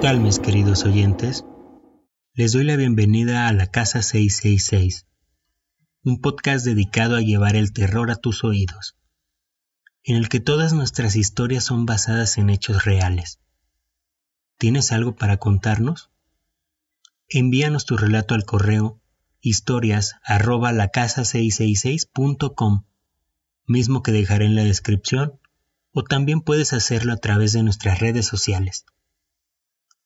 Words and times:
¿Qué 0.00 0.14
mis 0.18 0.38
queridos 0.38 0.84
oyentes? 0.84 1.44
Les 2.34 2.52
doy 2.52 2.64
la 2.64 2.76
bienvenida 2.76 3.48
a 3.48 3.52
la 3.52 3.66
Casa 3.66 4.02
666, 4.02 5.06
un 6.04 6.20
podcast 6.20 6.64
dedicado 6.64 7.16
a 7.16 7.20
llevar 7.20 7.56
el 7.56 7.72
terror 7.72 8.10
a 8.10 8.16
tus 8.16 8.44
oídos, 8.44 8.96
en 10.04 10.16
el 10.16 10.28
que 10.28 10.40
todas 10.40 10.72
nuestras 10.72 11.16
historias 11.16 11.64
son 11.64 11.86
basadas 11.86 12.38
en 12.38 12.50
hechos 12.50 12.84
reales. 12.84 13.40
¿Tienes 14.58 14.92
algo 14.92 15.16
para 15.16 15.36
contarnos? 15.38 16.10
Envíanos 17.28 17.84
tu 17.84 17.96
relato 17.96 18.34
al 18.34 18.44
correo 18.44 19.00
historias 19.40 20.14
arroba 20.24 20.72
la 20.72 20.88
casa 20.88 21.22
666.com, 21.22 22.84
mismo 23.66 24.02
que 24.02 24.12
dejaré 24.12 24.46
en 24.46 24.54
la 24.54 24.64
descripción, 24.64 25.40
o 25.92 26.04
también 26.04 26.40
puedes 26.40 26.72
hacerlo 26.72 27.12
a 27.12 27.16
través 27.16 27.52
de 27.52 27.62
nuestras 27.62 27.98
redes 27.98 28.26
sociales. 28.26 28.86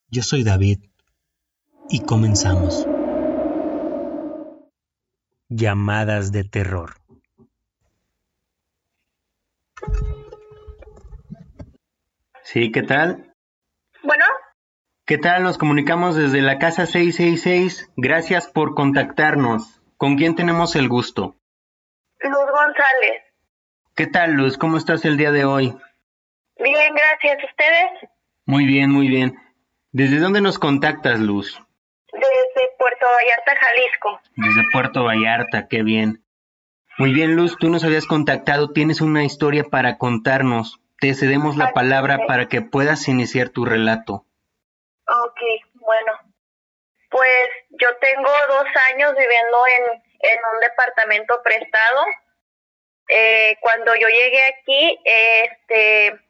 Yo 0.09 0.23
soy 0.23 0.45
David 0.45 0.85
y 1.89 2.05
comenzamos. 2.05 2.87
Llamadas 5.49 6.33
de 6.33 6.45
terror. 6.45 6.95
Sí, 12.43 12.71
¿qué 12.71 12.83
tal? 12.83 13.35
Bueno, 14.03 14.25
¿Qué 15.05 15.19
tal? 15.19 15.45
Nos 15.45 15.57
comunicamos 15.57 16.17
desde 16.17 16.43
la 16.43 16.59
casa 16.59 16.87
666. 16.87 17.93
Gracias 17.97 18.49
por 18.49 18.75
contactarnos. 18.75 19.81
¿Con 19.97 20.17
quién 20.17 20.35
tenemos 20.35 20.75
el 20.75 20.89
gusto? 20.89 21.37
Luz 22.21 22.33
González. 22.33 23.23
¿Qué 23.95 24.07
tal, 24.09 24.33
Luz? 24.33 24.59
¿Cómo 24.59 24.77
estás 24.77 25.05
el 25.05 25.17
día 25.17 25.31
de 25.31 25.45
hoy? 25.45 25.77
Bien, 26.59 26.95
gracias. 26.95 27.39
¿Ustedes? 27.51 28.11
Muy 28.47 28.67
bien, 28.67 28.91
muy 28.91 29.07
bien. 29.09 29.46
¿Desde 29.97 30.19
dónde 30.19 30.43
nos 30.43 30.59
contactas, 30.59 31.21
Luz? 31.21 31.59
Desde 32.13 32.71
Puerto 32.79 33.07
Vallarta, 33.07 33.57
Jalisco. 33.57 34.21
Desde 34.37 34.63
Puerto 34.71 35.05
Vallarta, 35.05 35.69
qué 35.69 35.83
bien. 35.83 36.23
Muy 36.99 37.15
bien, 37.15 37.35
Luz, 37.35 37.57
tú 37.59 37.71
nos 37.71 37.83
habías 37.83 38.05
contactado, 38.05 38.75
tienes 38.75 39.01
una 39.01 39.25
historia 39.25 39.65
para 39.65 39.97
contarnos. 39.97 40.83
Te 41.01 41.15
cedemos 41.15 41.57
la 41.57 41.73
palabra 41.73 42.27
para 42.27 42.47
que 42.47 42.61
puedas 42.61 43.09
iniciar 43.09 43.49
tu 43.49 43.65
relato. 43.65 44.27
Ok, 45.09 45.41
bueno. 45.73 46.13
Pues 47.09 47.49
yo 47.71 47.89
tengo 47.97 48.31
dos 48.49 48.67
años 48.93 49.15
viviendo 49.17 49.59
en, 49.79 50.03
en 50.31 50.39
un 50.53 50.61
departamento 50.61 51.41
prestado. 51.43 52.05
Eh, 53.09 53.57
cuando 53.63 53.95
yo 53.95 54.09
llegué 54.09 54.43
aquí, 54.45 55.01
este, 55.05 56.21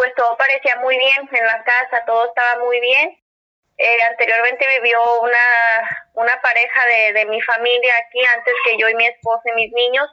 pues 0.00 0.14
todo 0.14 0.34
parecía 0.38 0.76
muy 0.76 0.96
bien 0.96 1.28
en 1.30 1.46
la 1.46 1.62
casa, 1.62 2.02
todo 2.06 2.24
estaba 2.28 2.64
muy 2.64 2.80
bien. 2.80 3.22
Eh, 3.76 3.98
anteriormente 4.08 4.66
vivió 4.80 5.20
una, 5.20 6.08
una 6.14 6.40
pareja 6.40 6.80
de, 6.86 7.12
de 7.12 7.26
mi 7.26 7.38
familia 7.42 7.92
aquí, 7.98 8.24
antes 8.34 8.54
que 8.64 8.78
yo 8.78 8.88
y 8.88 8.94
mi 8.94 9.06
esposo 9.06 9.42
y 9.44 9.52
mis 9.56 9.72
niños. 9.74 10.08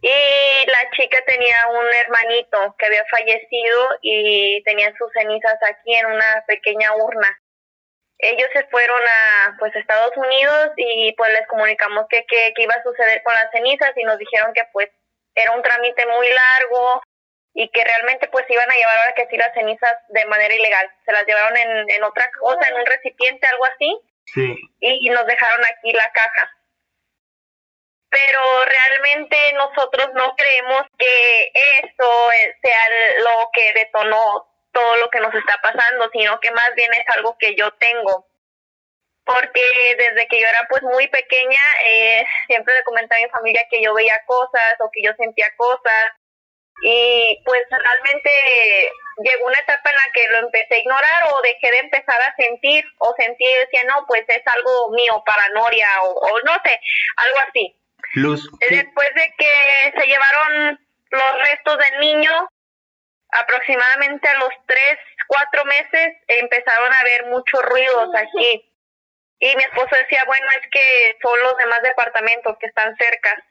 Y 0.00 0.08
la 0.08 0.90
chica 0.96 1.18
tenía 1.26 1.54
un 1.68 1.84
hermanito 2.00 2.74
que 2.78 2.86
había 2.86 3.04
fallecido 3.10 3.88
y 4.00 4.62
tenía 4.62 4.90
sus 4.96 5.12
cenizas 5.12 5.58
aquí 5.68 5.94
en 5.94 6.06
una 6.06 6.42
pequeña 6.46 6.96
urna. 6.96 7.38
Ellos 8.16 8.48
se 8.54 8.64
fueron 8.68 9.02
a 9.06 9.56
pues 9.58 9.76
Estados 9.76 10.16
Unidos 10.16 10.70
y 10.78 11.12
pues 11.12 11.30
les 11.30 11.46
comunicamos 11.46 12.06
que, 12.08 12.24
que, 12.24 12.54
que 12.56 12.62
iba 12.62 12.72
a 12.72 12.82
suceder 12.82 13.22
con 13.22 13.34
las 13.34 13.50
cenizas 13.50 13.92
y 13.96 14.04
nos 14.04 14.16
dijeron 14.16 14.54
que 14.54 14.62
pues 14.72 14.88
era 15.34 15.50
un 15.52 15.62
trámite 15.62 16.06
muy 16.06 16.26
largo 16.30 17.02
y 17.54 17.70
que 17.70 17.84
realmente 17.84 18.28
pues 18.28 18.44
iban 18.50 18.68
a 18.70 18.74
llevar 18.74 18.98
ahora 18.98 19.14
que 19.14 19.26
sí 19.28 19.36
las 19.36 19.54
cenizas 19.54 19.94
de 20.08 20.26
manera 20.26 20.54
ilegal. 20.54 20.90
Se 21.04 21.12
las 21.12 21.24
llevaron 21.24 21.56
en, 21.56 21.88
en 21.90 22.02
otra 22.04 22.28
cosa, 22.40 22.68
en 22.68 22.74
un 22.74 22.86
recipiente, 22.86 23.46
algo 23.46 23.64
así, 23.66 24.00
Sí. 24.26 24.56
y 24.80 25.10
nos 25.10 25.26
dejaron 25.26 25.64
aquí 25.64 25.92
la 25.92 26.10
caja. 26.12 26.50
Pero 28.10 28.40
realmente 28.64 29.36
nosotros 29.54 30.10
no 30.14 30.34
creemos 30.36 30.82
que 30.98 31.52
eso 31.82 32.32
eh, 32.32 32.56
sea 32.62 32.84
lo 33.18 33.50
que 33.52 33.72
detonó 33.74 34.48
todo 34.72 34.96
lo 34.96 35.10
que 35.10 35.20
nos 35.20 35.34
está 35.34 35.60
pasando, 35.62 36.08
sino 36.12 36.38
que 36.40 36.50
más 36.52 36.74
bien 36.74 36.92
es 36.94 37.04
algo 37.16 37.36
que 37.38 37.54
yo 37.56 37.70
tengo. 37.74 38.26
Porque 39.24 39.62
desde 39.96 40.28
que 40.28 40.40
yo 40.40 40.46
era 40.46 40.66
pues 40.68 40.82
muy 40.82 41.08
pequeña, 41.08 41.60
eh, 41.86 42.24
siempre 42.46 42.74
le 42.74 42.84
comenté 42.84 43.14
a 43.16 43.18
mi 43.26 43.28
familia 43.30 43.66
que 43.70 43.82
yo 43.82 43.94
veía 43.94 44.20
cosas 44.26 44.74
o 44.80 44.90
que 44.92 45.02
yo 45.02 45.12
sentía 45.16 45.48
cosas. 45.56 46.12
Y 46.82 47.40
pues 47.44 47.62
realmente 47.70 48.30
llegó 49.22 49.46
una 49.46 49.58
etapa 49.58 49.90
en 49.90 49.96
la 49.96 50.12
que 50.12 50.28
lo 50.28 50.38
empecé 50.38 50.74
a 50.74 50.78
ignorar 50.78 51.24
o 51.32 51.40
dejé 51.42 51.70
de 51.70 51.78
empezar 51.78 52.20
a 52.20 52.34
sentir 52.36 52.84
o 52.98 53.14
sentí 53.16 53.44
y 53.44 53.54
decía, 53.54 53.80
no, 53.86 54.04
pues 54.06 54.24
es 54.28 54.42
algo 54.46 54.90
mío, 54.90 55.22
paranoia 55.24 55.88
o, 56.02 56.10
o 56.14 56.40
no 56.44 56.52
sé, 56.64 56.80
algo 57.16 57.38
así. 57.48 57.80
Luz, 58.14 58.48
¿qué- 58.60 58.76
Después 58.76 59.08
de 59.14 59.34
que 59.38 59.92
se 60.00 60.06
llevaron 60.06 60.78
los 61.10 61.48
restos 61.50 61.78
del 61.78 62.00
niño, 62.00 62.48
aproximadamente 63.30 64.28
a 64.28 64.34
los 64.34 64.50
tres, 64.66 64.98
cuatro 65.26 65.64
meses 65.64 66.14
empezaron 66.28 66.92
a 66.92 66.98
haber 66.98 67.26
muchos 67.26 67.62
ruidos 67.62 68.10
aquí. 68.16 68.70
Y 69.40 69.56
mi 69.56 69.62
esposo 69.62 69.94
decía, 69.96 70.22
bueno, 70.26 70.46
es 70.60 70.68
que 70.70 71.16
son 71.22 71.38
los 71.42 71.56
demás 71.56 71.82
departamentos 71.82 72.56
que 72.60 72.66
están 72.66 72.94
cerca. 72.96 73.44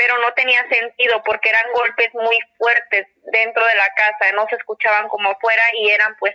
Pero 0.00 0.16
no 0.16 0.32
tenía 0.32 0.66
sentido 0.70 1.22
porque 1.22 1.50
eran 1.50 1.70
golpes 1.74 2.08
muy 2.14 2.38
fuertes 2.56 3.06
dentro 3.30 3.62
de 3.66 3.74
la 3.74 3.88
casa, 3.94 4.32
no 4.34 4.46
se 4.48 4.56
escuchaban 4.56 5.08
como 5.08 5.28
afuera 5.30 5.62
y 5.78 5.90
eran 5.90 6.16
pues 6.18 6.34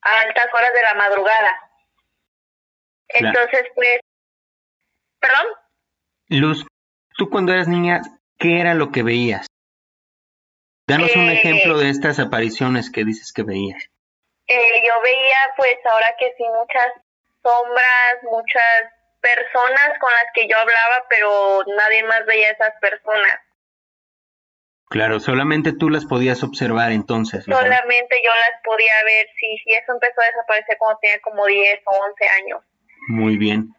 a 0.00 0.20
altas 0.20 0.46
horas 0.54 0.72
de 0.72 0.82
la 0.82 0.94
madrugada. 0.94 1.70
Entonces, 3.08 3.66
pues, 3.74 4.00
perdón. 5.20 5.46
Luz, 6.28 6.66
tú 7.18 7.28
cuando 7.28 7.52
eras 7.52 7.68
niña, 7.68 8.00
¿qué 8.38 8.60
era 8.60 8.72
lo 8.72 8.90
que 8.90 9.02
veías? 9.02 9.46
Danos 10.88 11.14
un 11.16 11.28
Eh, 11.28 11.34
ejemplo 11.34 11.76
de 11.76 11.90
estas 11.90 12.18
apariciones 12.18 12.90
que 12.90 13.04
dices 13.04 13.30
que 13.34 13.42
veías. 13.42 13.90
Eh, 14.46 14.86
yo 14.86 15.02
veía 15.02 15.52
pues 15.58 15.76
ahora 15.84 16.14
que 16.18 16.32
sí 16.38 16.44
muchas 16.44 16.88
sombras, 17.42 18.22
muchas 18.22 18.90
personas 19.24 19.98
con 19.98 20.12
las 20.12 20.26
que 20.34 20.46
yo 20.48 20.58
hablaba, 20.58 21.06
pero 21.08 21.62
nadie 21.78 22.02
más 22.04 22.24
veía 22.26 22.48
a 22.48 22.52
esas 22.52 22.74
personas. 22.80 23.40
Claro, 24.90 25.18
solamente 25.18 25.72
tú 25.72 25.88
las 25.88 26.04
podías 26.04 26.42
observar 26.42 26.92
entonces. 26.92 27.46
¿verdad? 27.46 27.62
Solamente 27.62 28.20
yo 28.22 28.30
las 28.30 28.60
podía 28.62 28.92
ver, 29.04 29.26
sí, 29.40 29.58
sí, 29.64 29.72
eso 29.72 29.92
empezó 29.92 30.20
a 30.20 30.26
desaparecer 30.26 30.76
cuando 30.78 30.98
tenía 31.00 31.20
como 31.20 31.46
10 31.46 31.80
o 31.86 31.90
11 32.06 32.28
años. 32.42 32.60
Muy 33.08 33.36
bien. 33.38 33.74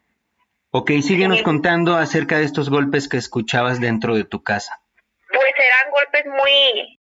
Ok, 0.72 0.90
síguenos 1.02 1.38
Sí. 1.38 1.44
contando 1.44 1.96
acerca 1.96 2.36
de 2.38 2.44
estos 2.44 2.68
golpes 2.68 3.08
que 3.08 3.16
escuchabas 3.16 3.80
dentro 3.80 4.14
de 4.14 4.24
tu 4.24 4.42
casa. 4.42 4.78
Pues 5.32 5.54
eran 5.56 5.90
golpes 5.90 6.26
muy, 6.26 7.00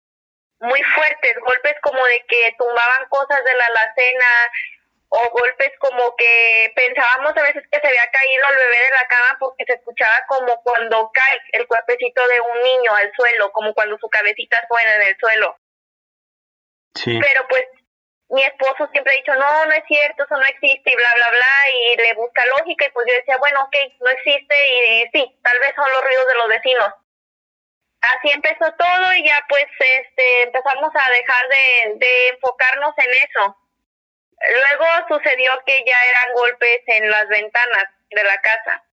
muy 0.61 0.83
fuertes, 0.95 1.35
golpes 1.45 1.75
como 1.83 1.99
de 2.05 2.25
que 2.29 2.55
tumbaban 2.59 3.09
cosas 3.09 3.43
de 3.43 3.55
la 3.57 3.65
alacena 3.67 4.31
o 5.09 5.31
golpes 5.31 5.73
como 5.79 6.15
que 6.17 6.73
pensábamos 6.75 7.37
a 7.37 7.43
veces 7.43 7.63
que 7.71 7.81
se 7.81 7.87
había 7.87 8.11
caído 8.11 8.49
el 8.51 8.57
bebé 8.57 8.77
de 8.77 8.91
la 8.91 9.09
cama 9.09 9.37
porque 9.39 9.65
se 9.65 9.75
escuchaba 9.75 10.25
como 10.29 10.63
cuando 10.63 11.11
cae 11.13 11.41
el 11.53 11.67
cuerpecito 11.67 12.27
de 12.27 12.41
un 12.41 12.63
niño 12.63 12.95
al 12.95 13.13
suelo, 13.15 13.53
como 13.53 13.73
cuando 13.75 13.97
su 13.99 14.09
cabecita 14.09 14.67
suena 14.69 14.97
en 14.97 15.03
el 15.03 15.17
suelo. 15.19 15.59
Sí. 16.95 17.19
Pero 17.21 17.47
pues 17.49 17.65
mi 18.31 18.43
esposo 18.43 18.89
siempre 18.91 19.13
ha 19.13 19.17
dicho, 19.17 19.35
no, 19.35 19.67
no 19.67 19.73
es 19.73 19.85
cierto, 19.87 20.25
eso 20.25 20.35
no 20.35 20.47
existe 20.47 20.91
y 20.91 20.97
bla, 20.97 21.15
bla, 21.15 21.29
bla, 21.31 21.71
y 21.73 21.97
le 21.97 22.15
busca 22.15 22.43
lógica 22.59 22.87
y 22.87 22.91
pues 22.91 23.07
yo 23.09 23.15
decía, 23.15 23.37
bueno, 23.39 23.63
ok, 23.63 23.77
no 24.01 24.11
existe 24.11 24.55
y, 24.69 25.03
y 25.03 25.09
sí, 25.13 25.39
tal 25.43 25.59
vez 25.61 25.73
son 25.77 25.91
los 25.93 26.03
ruidos 26.03 26.27
de 26.27 26.35
los 26.35 26.49
vecinos. 26.49 26.93
Así 28.01 28.31
empezó 28.33 28.73
todo 28.75 29.15
y 29.15 29.25
ya 29.25 29.39
pues 29.49 29.67
este 29.79 30.43
empezamos 30.43 30.91
a 30.95 31.11
dejar 31.11 31.49
de, 31.49 31.95
de 31.97 32.29
enfocarnos 32.29 32.95
en 32.99 33.11
eso. 33.29 33.57
Luego 34.49 34.87
sucedió 35.09 35.53
que 35.65 35.85
ya 35.87 35.97
eran 36.11 36.35
golpes 36.35 36.83
en 36.87 37.11
las 37.11 37.29
ventanas 37.29 37.85
de 38.11 38.25
la 38.25 38.41
casa. 38.41 38.85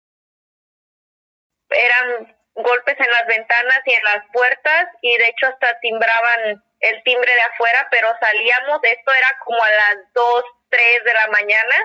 Eran 1.70 2.36
golpes 2.56 2.96
en 3.00 3.12
las 3.12 3.28
ventanas 3.28 3.82
y 3.86 3.94
en 3.94 4.04
las 4.04 4.24
puertas 4.32 4.86
y 5.02 5.18
de 5.18 5.28
hecho 5.28 5.48
hasta 5.48 5.80
timbraban 5.80 6.64
el 6.80 7.04
timbre 7.04 7.32
de 7.34 7.42
afuera, 7.42 7.88
pero 7.90 8.10
salíamos, 8.20 8.80
esto 8.84 9.12
era 9.12 9.40
como 9.46 9.64
a 9.64 9.72
las 9.72 10.14
2, 10.14 10.44
3 10.70 11.04
de 11.06 11.14
la 11.14 11.28
mañana, 11.28 11.76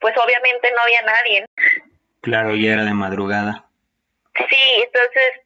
pues 0.00 0.14
obviamente 0.18 0.70
no 0.70 0.82
había 0.82 1.02
nadie. 1.02 1.46
Claro, 2.20 2.54
ya 2.54 2.74
era 2.74 2.84
de 2.84 2.92
madrugada. 2.92 3.64
Sí, 4.48 4.84
entonces, 4.84 5.40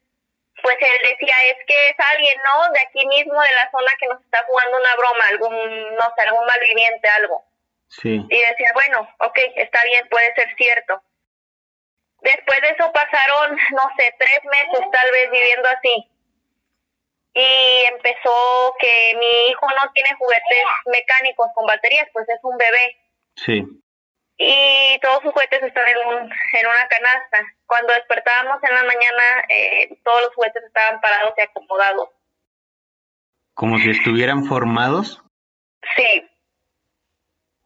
pues 0.63 0.77
él 0.79 1.09
decía, 1.11 1.35
es 1.51 1.57
que 1.67 1.89
es 1.89 1.95
alguien, 2.11 2.39
¿no? 2.45 2.71
De 2.71 2.79
aquí 2.79 3.05
mismo, 3.05 3.39
de 3.39 3.55
la 3.55 3.69
zona 3.69 3.91
que 3.99 4.07
nos 4.07 4.21
está 4.23 4.43
jugando 4.47 4.77
una 4.77 4.95
broma, 4.95 5.27
algún, 5.27 5.95
no 5.95 6.13
sé, 6.15 6.21
algún 6.25 6.45
malviviente, 6.45 7.07
algo. 7.09 7.43
Sí. 7.89 8.25
Y 8.29 8.39
decía, 8.39 8.71
bueno, 8.73 9.07
ok, 9.19 9.39
está 9.57 9.83
bien, 9.83 10.07
puede 10.09 10.33
ser 10.35 10.55
cierto. 10.55 11.03
Después 12.21 12.61
de 12.61 12.69
eso 12.69 12.91
pasaron, 12.93 13.57
no 13.71 13.91
sé, 13.97 14.15
tres 14.17 14.39
meses 14.45 14.89
tal 14.91 15.11
vez 15.11 15.29
viviendo 15.29 15.67
así. 15.69 16.09
y 17.35 17.85
empezó 17.91 18.75
que 18.79 19.15
mi 19.19 19.47
hijo 19.49 19.67
no 19.67 19.91
tiene 19.93 20.09
juguetes 20.17 20.65
mecánicos 20.85 21.47
con 21.55 21.65
baterías, 21.65 22.07
pues 22.13 22.27
es 22.29 22.39
un 22.43 22.57
bebé. 22.57 22.97
Sí. 23.35 23.82
Y 24.45 24.99
todos 24.99 25.21
sus 25.21 25.31
juguetes 25.31 25.63
están 25.63 25.87
en, 25.87 25.97
un, 26.05 26.17
en 26.23 26.67
una 26.67 26.87
canasta. 26.89 27.41
Cuando 27.65 27.93
despertábamos 27.93 28.61
en 28.63 28.75
la 28.75 28.83
mañana, 28.83 29.45
eh, 29.47 29.97
todos 30.03 30.21
los 30.23 30.35
juguetes 30.35 30.63
estaban 30.63 30.99
parados 30.99 31.33
y 31.37 31.41
acomodados. 31.41 32.09
¿Como 33.53 33.77
si 33.77 33.91
estuvieran 33.91 34.45
formados? 34.45 35.21
Sí. 35.95 36.29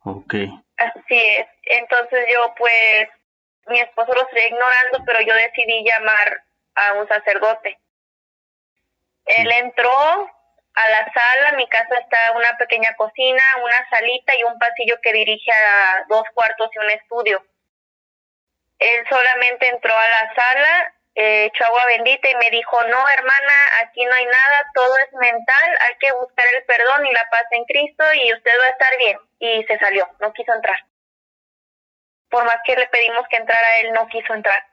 Ok. 0.04 0.34
Así 0.78 1.18
es. 1.18 1.48
Entonces 1.64 2.28
yo 2.32 2.54
pues, 2.58 3.10
mi 3.68 3.80
esposo 3.80 4.14
lo 4.14 4.22
estoy 4.22 4.42
ignorando, 4.42 5.00
pero 5.06 5.22
yo 5.22 5.34
decidí 5.34 5.84
llamar 5.84 6.44
a 6.76 6.94
un 6.94 7.08
sacerdote. 7.08 7.80
Él 9.26 9.52
entró 9.52 10.30
a 10.78 10.90
la 10.90 11.12
sala, 11.12 11.58
mi 11.58 11.68
casa 11.68 11.98
está 11.98 12.32
una 12.34 12.56
pequeña 12.60 12.94
cocina, 12.96 13.42
una 13.64 13.90
salita 13.90 14.36
y 14.36 14.44
un 14.44 14.60
pasillo 14.60 15.00
que 15.02 15.12
dirige 15.12 15.52
a 15.52 16.06
dos 16.08 16.24
cuartos 16.36 16.70
y 16.74 16.78
un 16.78 16.90
estudio. 16.92 17.44
Él 18.78 19.04
solamente 19.10 19.70
entró 19.70 19.98
a 19.98 20.08
la 20.08 20.34
sala, 20.36 20.94
eh, 21.16 21.46
echó 21.46 21.66
agua 21.66 21.82
bendita 21.88 22.30
y 22.30 22.36
me 22.36 22.52
dijo, 22.52 22.80
no 22.84 23.10
hermana, 23.10 23.54
aquí 23.82 24.06
no 24.06 24.14
hay 24.14 24.26
nada, 24.26 24.72
todo 24.76 24.96
es 24.98 25.12
mental, 25.14 25.78
hay 25.88 25.96
que 26.00 26.14
buscar 26.14 26.46
el 26.56 26.64
perdón 26.66 27.08
y 27.08 27.12
la 27.12 27.28
paz 27.32 27.46
en 27.52 27.66
Cristo 27.66 28.04
y 28.14 28.34
usted 28.34 28.52
va 28.62 28.66
a 28.66 28.70
estar 28.70 28.98
bien. 29.00 29.18
Y 29.40 29.64
se 29.64 29.80
salió, 29.80 30.08
no 30.20 30.32
quiso 30.34 30.54
entrar. 30.54 30.80
Por 32.30 32.44
más 32.44 32.58
que 32.66 32.76
le 32.76 32.86
pedimos 32.88 33.28
que 33.30 33.38
entrara, 33.38 33.80
él 33.80 33.94
no 33.94 34.08
quiso 34.10 34.32
entrar 34.32 34.64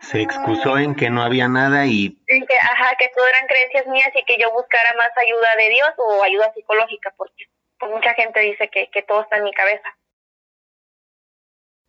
se 0.00 0.22
excusó 0.22 0.78
en 0.78 0.94
que 0.94 1.10
no 1.10 1.22
había 1.22 1.46
nada 1.48 1.84
y... 1.86 2.16
que, 2.26 2.56
ajá, 2.56 2.96
que 2.98 3.08
todo 3.08 3.26
eran 3.26 3.46
creencias 3.46 3.86
mías 3.86 4.10
y 4.14 4.24
que 4.24 4.38
yo 4.38 4.50
buscara 4.52 4.90
más 4.96 5.10
ayuda 5.16 5.56
de 5.56 5.68
Dios 5.68 5.90
o 5.98 6.22
ayuda 6.22 6.52
psicológica, 6.54 7.12
porque 7.16 7.44
pues, 7.78 7.92
mucha 7.92 8.14
gente 8.14 8.40
dice 8.40 8.68
que, 8.68 8.90
que 8.90 9.02
todo 9.02 9.22
está 9.22 9.36
en 9.36 9.44
mi 9.44 9.52
cabeza. 9.52 9.94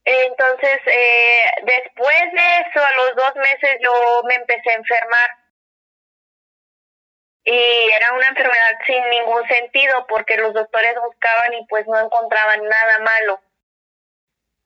Entonces, 0.04 0.80
eh, 0.88 1.52
después 1.64 2.32
de 2.34 2.58
eso, 2.58 2.84
a 2.84 2.92
los 2.98 3.16
dos 3.16 3.36
meses 3.36 3.78
yo 3.82 4.24
me 4.28 4.36
empecé 4.36 4.72
a 4.72 4.76
enfermar. 4.76 5.30
Y 7.44 7.92
era 7.96 8.14
una 8.14 8.28
enfermedad 8.28 8.80
sin 8.86 9.10
ningún 9.10 9.48
sentido 9.48 10.06
porque 10.08 10.38
los 10.38 10.54
doctores 10.54 10.96
buscaban 11.02 11.54
y 11.54 11.66
pues 11.68 11.88
no 11.88 12.00
encontraban 12.00 12.64
nada 12.68 13.00
malo. 13.00 13.42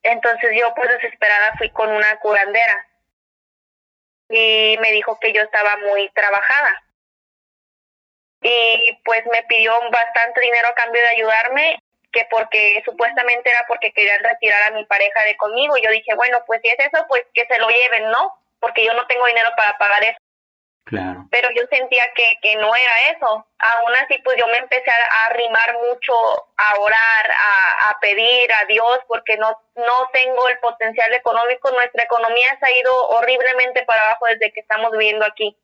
Entonces 0.04 0.52
yo 0.60 0.74
pues 0.74 0.90
desesperada 0.90 1.54
fui 1.58 1.70
con 1.70 1.90
una 1.90 2.20
curandera 2.20 2.86
y 4.30 4.78
me 4.80 4.92
dijo 4.92 5.20
que 5.20 5.34
yo 5.34 5.42
estaba 5.42 5.78
muy 5.78 6.10
trabajada. 6.10 6.82
Y 8.42 9.00
pues 9.04 9.26
me 9.26 9.44
pidió 9.44 9.74
bastante 9.92 10.42
dinero 10.42 10.68
a 10.70 10.76
cambio 10.76 11.02
de 11.02 11.08
ayudarme, 11.08 11.80
que 12.12 12.28
porque 12.30 12.82
supuestamente 12.86 13.50
era 13.50 13.66
porque 13.68 13.92
querían 13.92 14.24
retirar 14.24 14.64
a 14.64 14.76
mi 14.76 14.86
pareja 14.86 15.24
de 15.24 15.36
conmigo. 15.38 15.78
Y 15.78 15.84
yo 15.84 15.92
dije, 15.92 16.16
bueno, 16.16 16.44
pues 16.46 16.62
si 16.64 16.70
es 16.70 16.80
eso, 16.80 17.06
pues 17.08 17.24
que 17.34 17.46
se 17.46 17.60
lo 17.60 17.68
lleven, 17.70 18.10
¿no? 18.12 18.34
Porque 18.60 18.86
yo 18.86 18.94
no 18.94 19.06
tengo 19.08 19.26
dinero 19.26 19.50
para 19.58 19.78
pagar 19.78 20.04
eso. 20.04 20.18
Pero 20.88 21.50
yo 21.56 21.64
sentía 21.72 22.04
que, 22.14 22.38
que 22.42 22.56
no 22.58 22.76
era 22.76 23.12
eso. 23.16 23.48
Aún 23.58 23.96
así, 23.96 24.20
pues 24.24 24.38
yo 24.38 24.46
me 24.48 24.58
empecé 24.58 24.92
a, 24.92 25.26
arrimar 25.28 25.74
mucho, 25.90 26.14
a 26.58 26.80
orar, 26.80 27.32
a, 27.32 27.90
a, 27.90 28.00
pedir 28.00 28.54
a 28.54 28.66
Dios, 28.66 29.00
porque 29.08 29.36
no, 29.38 29.60
no 29.76 30.10
tengo 30.14 30.48
el 30.48 30.60
potencial 30.60 31.12
económico. 31.14 31.72
Nuestra 31.72 32.04
economía 32.04 32.58
se 32.60 32.66
ha 32.68 32.72
ido 32.72 33.08
horriblemente 33.10 33.84
para 33.86 34.04
abajo 34.04 34.28
desde 34.28 34.54
que 34.54 34.60
estamos 34.60 34.92
viviendo 34.92 35.26
aquí. 35.26 35.58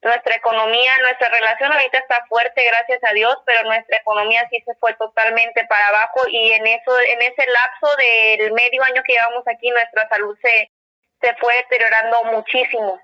Nuestra 0.00 0.34
economía, 0.34 0.98
nuestra 1.02 1.28
relación 1.28 1.70
ahorita 1.70 1.98
está 1.98 2.24
fuerte, 2.26 2.64
gracias 2.64 3.00
a 3.08 3.12
Dios, 3.12 3.36
pero 3.44 3.62
nuestra 3.64 3.98
economía 3.98 4.48
sí 4.50 4.60
se 4.64 4.74
fue 4.76 4.94
totalmente 4.94 5.64
para 5.66 5.86
abajo 5.88 6.26
y 6.26 6.52
en 6.52 6.66
eso, 6.66 7.00
en 7.00 7.22
ese 7.22 7.46
lapso 7.46 7.88
del 7.96 8.52
medio 8.52 8.82
año 8.82 9.02
que 9.04 9.12
llevamos 9.12 9.46
aquí, 9.46 9.70
nuestra 9.70 10.08
salud 10.08 10.36
se, 10.42 10.72
se 11.20 11.34
fue 11.36 11.54
deteriorando 11.54 12.24
muchísimo 12.24 12.98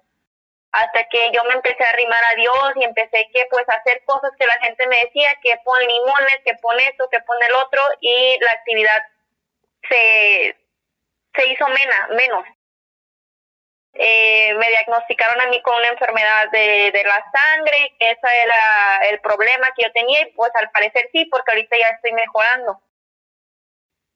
hasta 0.73 1.05
que 1.09 1.31
yo 1.33 1.43
me 1.45 1.55
empecé 1.55 1.83
a 1.83 1.91
arrimar 1.91 2.23
a 2.25 2.35
Dios 2.37 2.73
y 2.77 2.85
empecé 2.85 3.29
que 3.33 3.47
pues 3.51 3.69
a 3.69 3.77
hacer 3.77 4.03
cosas 4.05 4.31
que 4.39 4.47
la 4.47 4.59
gente 4.61 4.87
me 4.87 5.05
decía, 5.05 5.35
que 5.43 5.57
pon 5.65 5.81
limones, 5.81 6.41
que 6.45 6.55
pon 6.61 6.79
esto, 6.81 7.09
que 7.11 7.21
pon 7.21 7.37
el 7.49 7.55
otro 7.55 7.83
y 8.01 8.39
la 8.41 8.51
actividad 8.51 9.03
se, 9.89 10.57
se 11.35 11.49
hizo 11.49 11.69
mena, 11.69 12.09
menos. 12.11 12.45
Eh, 13.95 14.55
me 14.55 14.69
diagnosticaron 14.69 15.41
a 15.41 15.47
mí 15.47 15.61
con 15.63 15.75
una 15.75 15.89
enfermedad 15.89 16.51
de, 16.51 16.91
de 16.93 17.05
la 17.05 17.25
sangre, 17.33 17.97
que 17.99 18.11
ese 18.11 18.29
era 18.45 19.09
el 19.09 19.21
problema 19.21 19.73
que 19.75 19.85
yo 19.85 19.93
tenía 19.93 20.21
y 20.21 20.33
pues 20.33 20.53
al 20.55 20.71
parecer 20.71 21.09
sí, 21.13 21.25
porque 21.25 21.51
ahorita 21.53 21.77
ya 21.79 21.89
estoy 21.89 22.13
mejorando. 22.13 22.81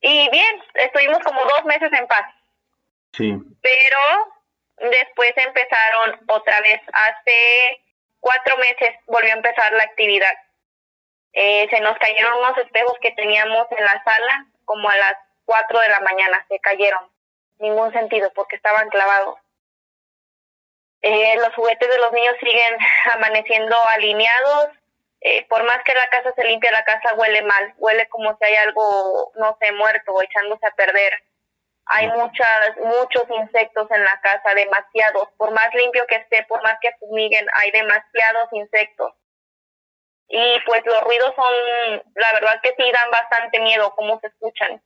Y 0.00 0.28
bien, 0.30 0.62
estuvimos 0.74 1.18
como 1.20 1.42
dos 1.44 1.64
meses 1.64 1.90
en 1.92 2.06
paz. 2.06 2.26
Sí. 3.12 3.34
Pero 3.62 4.31
Después 4.82 5.32
empezaron 5.36 6.20
otra 6.26 6.60
vez, 6.60 6.80
hace 6.92 7.80
cuatro 8.18 8.56
meses 8.56 8.96
volvió 9.06 9.30
a 9.30 9.36
empezar 9.36 9.72
la 9.74 9.84
actividad. 9.84 10.34
Eh, 11.34 11.68
se 11.70 11.80
nos 11.80 11.96
cayeron 11.98 12.38
unos 12.38 12.58
espejos 12.58 12.98
que 13.00 13.12
teníamos 13.12 13.66
en 13.70 13.84
la 13.84 14.02
sala 14.02 14.46
como 14.64 14.88
a 14.88 14.96
las 14.96 15.14
cuatro 15.44 15.78
de 15.78 15.88
la 15.88 16.00
mañana, 16.00 16.44
se 16.48 16.58
cayeron. 16.58 17.08
Ningún 17.58 17.92
sentido 17.92 18.32
porque 18.34 18.56
estaban 18.56 18.88
clavados. 18.88 19.38
Eh, 21.02 21.36
los 21.36 21.54
juguetes 21.54 21.88
de 21.88 21.98
los 21.98 22.12
niños 22.12 22.34
siguen 22.40 22.76
amaneciendo 23.14 23.76
alineados. 23.90 24.68
Eh, 25.20 25.46
por 25.48 25.62
más 25.62 25.78
que 25.84 25.94
la 25.94 26.08
casa 26.08 26.32
se 26.34 26.44
limpie, 26.44 26.72
la 26.72 26.84
casa 26.84 27.14
huele 27.14 27.42
mal. 27.42 27.72
Huele 27.76 28.08
como 28.08 28.36
si 28.36 28.44
hay 28.44 28.56
algo, 28.56 29.30
no 29.36 29.56
sé, 29.60 29.70
muerto 29.70 30.20
echándose 30.20 30.66
a 30.66 30.74
perder. 30.74 31.22
Hay 31.86 32.08
muchas, 32.08 32.76
muchos 32.76 33.24
insectos 33.28 33.90
en 33.90 34.04
la 34.04 34.20
casa, 34.20 34.54
demasiados. 34.54 35.28
Por 35.36 35.50
más 35.50 35.74
limpio 35.74 36.06
que 36.06 36.16
esté, 36.16 36.44
por 36.44 36.62
más 36.62 36.76
que 36.80 36.92
fumiguen, 36.98 37.46
hay 37.54 37.70
demasiados 37.70 38.48
insectos. 38.52 39.14
Y 40.28 40.60
pues 40.64 40.84
los 40.86 41.02
ruidos 41.02 41.34
son, 41.34 42.02
la 42.14 42.32
verdad 42.32 42.60
que 42.62 42.74
sí 42.76 42.90
dan 42.90 43.10
bastante 43.10 43.60
miedo, 43.60 43.94
como 43.94 44.18
se 44.20 44.28
escuchan. 44.28 44.82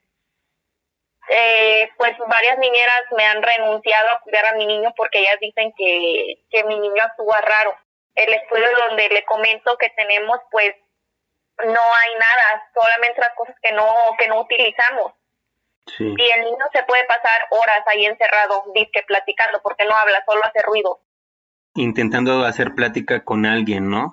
Eh, 1.29 1.91
pues 1.97 2.17
varias 2.19 2.59
niñeras 2.59 3.03
me 3.17 3.25
han 3.25 3.43
renunciado 3.43 4.11
a 4.11 4.21
cuidar 4.21 4.47
a 4.47 4.53
mi 4.55 4.67
niño 4.67 4.93
porque 4.97 5.21
ellas 5.21 5.39
dicen 5.41 5.73
que, 5.77 6.45
que 6.51 6.65
mi 6.65 6.79
niño 6.79 7.03
actúa 7.03 7.41
raro. 7.41 7.77
El 8.15 8.33
estudio 8.33 8.69
donde 8.89 9.09
le 9.09 9.25
comento 9.25 9.77
que 9.77 9.91
tenemos, 9.91 10.39
pues 10.51 10.75
no 11.65 11.81
hay 11.81 12.15
nada, 12.15 12.71
solamente 12.75 13.21
las 13.21 13.35
cosas 13.35 13.57
que 13.63 13.73
no, 13.73 13.95
que 14.19 14.29
no 14.29 14.41
utilizamos. 14.41 15.13
Y 15.99 16.05
el 16.05 16.45
niño 16.45 16.65
se 16.73 16.83
puede 16.83 17.05
pasar 17.05 17.47
horas 17.51 17.83
ahí 17.87 18.05
encerrado, 18.05 18.65
disque 18.75 19.03
platicando, 19.07 19.61
porque 19.63 19.85
no 19.85 19.95
habla, 19.95 20.23
solo 20.27 20.43
hace 20.45 20.61
ruido. 20.63 21.01
Intentando 21.75 22.45
hacer 22.45 22.75
plática 22.75 23.25
con 23.25 23.47
alguien, 23.47 23.89
¿no? 23.89 24.13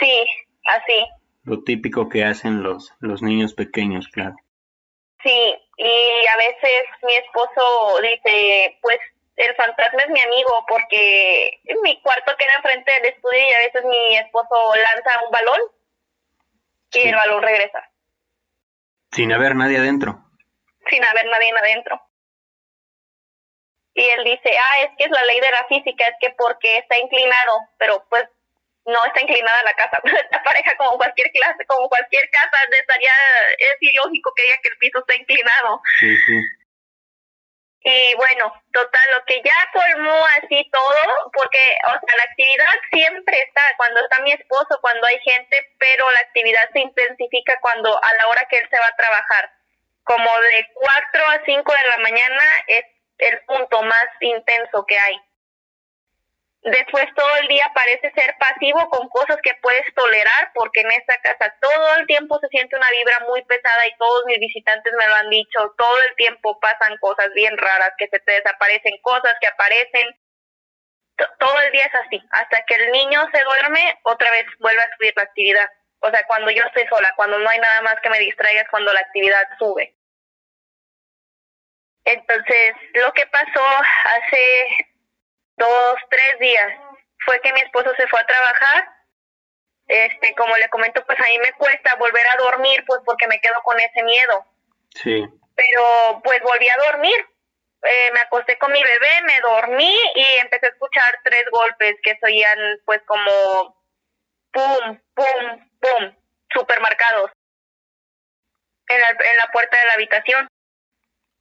Sí, 0.00 0.26
así. 0.64 1.06
Lo 1.44 1.62
típico 1.62 2.08
que 2.08 2.24
hacen 2.24 2.62
los, 2.62 2.94
los 3.00 3.22
niños 3.22 3.54
pequeños, 3.54 4.08
claro. 4.08 4.36
Sí, 5.22 5.54
y 5.76 6.26
a 6.26 6.36
veces 6.36 6.84
mi 7.02 7.14
esposo 7.14 8.00
dice, 8.00 8.78
pues 8.80 8.98
el 9.36 9.54
fantasma 9.56 10.02
es 10.02 10.10
mi 10.10 10.20
amigo 10.20 10.64
porque 10.68 11.60
mi 11.82 12.00
cuarto 12.02 12.32
queda 12.38 12.54
enfrente 12.56 12.92
del 12.92 13.14
estudio 13.14 13.38
y 13.38 13.52
a 13.52 13.66
veces 13.66 13.84
mi 13.84 14.16
esposo 14.16 14.74
lanza 14.74 15.24
un 15.24 15.30
balón 15.32 15.60
y 16.92 17.08
el 17.08 17.14
balón 17.14 17.42
regresa. 17.42 17.90
Sin 19.10 19.32
haber 19.32 19.56
nadie 19.56 19.78
adentro 19.78 20.27
sin 20.90 21.04
haber 21.04 21.26
nadie 21.26 21.52
adentro. 21.58 22.00
Y 23.94 24.08
él 24.10 24.24
dice, 24.24 24.56
ah, 24.56 24.82
es 24.82 24.90
que 24.96 25.04
es 25.04 25.10
la 25.10 25.24
ley 25.24 25.40
de 25.40 25.50
la 25.50 25.66
física, 25.66 26.06
es 26.06 26.14
que 26.20 26.30
porque 26.38 26.78
está 26.78 26.98
inclinado, 26.98 27.52
pero 27.78 28.06
pues 28.08 28.24
no 28.86 29.04
está 29.04 29.20
inclinada 29.20 29.62
la 29.64 29.74
casa, 29.74 29.98
la 30.30 30.42
pareja 30.42 30.76
como 30.76 30.96
cualquier 30.96 31.30
clase, 31.32 31.66
como 31.66 31.88
cualquier 31.88 32.30
casa, 32.30 32.58
estaría, 32.70 33.12
es 33.58 33.76
ilógico 33.80 34.32
que 34.34 34.44
diga 34.44 34.58
que 34.62 34.68
el 34.68 34.78
piso 34.78 34.98
está 35.00 35.16
inclinado. 35.16 35.80
Sí, 35.98 36.16
sí. 36.16 36.40
Y 37.80 38.14
bueno, 38.16 38.52
total, 38.72 39.10
lo 39.16 39.24
que 39.24 39.40
ya 39.42 39.54
colmó 39.72 40.18
así 40.42 40.68
todo, 40.70 41.30
porque, 41.32 41.58
o 41.86 41.90
sea, 41.90 42.16
la 42.16 42.24
actividad 42.24 42.74
siempre 42.92 43.40
está, 43.46 43.62
cuando 43.76 44.00
está 44.00 44.20
mi 44.20 44.32
esposo, 44.32 44.78
cuando 44.80 45.06
hay 45.06 45.18
gente, 45.20 45.56
pero 45.78 46.10
la 46.10 46.20
actividad 46.20 46.68
se 46.72 46.80
intensifica 46.80 47.58
cuando, 47.60 47.96
a 47.96 48.14
la 48.20 48.28
hora 48.28 48.46
que 48.50 48.58
él 48.58 48.68
se 48.70 48.78
va 48.78 48.86
a 48.86 48.96
trabajar 48.96 49.57
como 50.08 50.40
de 50.40 50.66
4 50.72 51.22
a 51.28 51.44
5 51.44 51.72
de 51.72 51.88
la 51.88 51.98
mañana 51.98 52.42
es 52.66 52.84
el 53.18 53.40
punto 53.44 53.82
más 53.82 54.06
intenso 54.20 54.86
que 54.86 54.98
hay. 54.98 55.20
Después 56.62 57.04
todo 57.14 57.36
el 57.42 57.48
día 57.48 57.70
parece 57.74 58.10
ser 58.12 58.34
pasivo 58.38 58.88
con 58.88 59.06
cosas 59.10 59.36
que 59.42 59.52
puedes 59.60 59.84
tolerar 59.94 60.50
porque 60.54 60.80
en 60.80 60.92
esta 60.92 61.20
casa 61.20 61.54
todo 61.60 61.96
el 61.96 62.06
tiempo 62.06 62.38
se 62.40 62.48
siente 62.48 62.74
una 62.74 62.90
vibra 62.90 63.20
muy 63.28 63.44
pesada 63.44 63.86
y 63.86 63.96
todos 63.98 64.24
mis 64.24 64.38
visitantes 64.40 64.92
me 64.98 65.06
lo 65.08 65.14
han 65.14 65.28
dicho, 65.28 65.74
todo 65.76 66.02
el 66.08 66.16
tiempo 66.16 66.58
pasan 66.58 66.96
cosas 66.98 67.28
bien 67.34 67.56
raras, 67.58 67.92
que 67.98 68.08
se 68.08 68.18
te 68.18 68.32
desaparecen 68.32 68.96
cosas, 69.02 69.34
que 69.42 69.46
aparecen. 69.46 70.08
todo 71.38 71.60
el 71.60 71.72
día 71.72 71.84
es 71.84 71.94
así. 72.06 72.22
Hasta 72.30 72.64
que 72.64 72.76
el 72.76 72.92
niño 72.92 73.28
se 73.30 73.42
duerme, 73.42 73.98
otra 74.04 74.30
vez 74.30 74.46
vuelve 74.58 74.80
a 74.80 74.96
subir 74.96 75.12
la 75.14 75.24
actividad. 75.24 75.68
O 76.00 76.10
sea, 76.10 76.24
cuando 76.26 76.50
yo 76.50 76.62
estoy 76.64 76.86
sola, 76.88 77.12
cuando 77.14 77.38
no 77.38 77.50
hay 77.50 77.58
nada 77.58 77.82
más 77.82 77.96
que 78.02 78.08
me 78.08 78.20
distraiga 78.20 78.62
es 78.62 78.68
cuando 78.70 78.92
la 78.92 79.00
actividad 79.00 79.46
sube. 79.58 79.97
Entonces, 82.08 82.74
lo 82.94 83.12
que 83.12 83.26
pasó 83.26 83.66
hace 83.66 84.86
dos, 85.56 85.96
tres 86.08 86.38
días 86.38 86.72
fue 87.26 87.38
que 87.42 87.52
mi 87.52 87.60
esposo 87.60 87.92
se 87.96 88.06
fue 88.06 88.18
a 88.18 88.26
trabajar. 88.26 88.88
Este, 89.88 90.34
como 90.34 90.56
le 90.56 90.70
comento, 90.70 91.04
pues 91.04 91.20
a 91.20 91.24
mí 91.24 91.38
me 91.38 91.52
cuesta 91.52 91.96
volver 91.96 92.24
a 92.28 92.42
dormir, 92.42 92.82
pues 92.86 93.02
porque 93.04 93.26
me 93.26 93.38
quedo 93.40 93.60
con 93.62 93.78
ese 93.78 94.02
miedo. 94.04 94.46
Sí. 94.94 95.22
Pero 95.54 96.20
pues 96.24 96.40
volví 96.42 96.66
a 96.70 96.90
dormir. 96.90 97.26
Eh, 97.82 98.10
me 98.14 98.20
acosté 98.20 98.56
con 98.56 98.72
mi 98.72 98.82
bebé, 98.82 99.22
me 99.24 99.40
dormí 99.40 99.94
y 100.14 100.24
empecé 100.40 100.66
a 100.66 100.70
escuchar 100.70 101.20
tres 101.24 101.44
golpes 101.52 101.94
que 102.02 102.16
se 102.16 102.26
oían 102.26 102.58
pues 102.86 103.02
como 103.06 103.84
pum, 104.50 104.98
pum, 105.14 105.70
pum, 105.78 106.16
super 106.52 106.80
marcados 106.80 107.30
en 108.88 109.00
la, 109.00 109.10
en 109.10 109.36
la 109.36 109.50
puerta 109.52 109.78
de 109.78 109.86
la 109.86 109.92
habitación. 109.92 110.48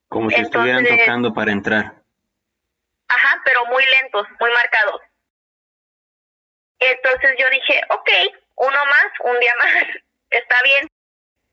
Como 0.09 0.29
si 0.29 0.41
estuvieran 0.41 0.85
tocando 0.85 1.33
para 1.33 1.51
entrar. 1.51 1.93
Ajá, 3.07 3.41
pero 3.45 3.65
muy 3.65 3.83
lentos, 4.01 4.27
muy 4.39 4.51
marcados. 4.51 5.01
Entonces 6.79 7.35
yo 7.39 7.49
dije, 7.49 7.81
ok, 7.89 8.09
uno 8.55 8.85
más, 8.85 9.07
un 9.23 9.39
día 9.39 9.53
más, 9.63 9.73
está 10.29 10.61
bien. 10.63 10.87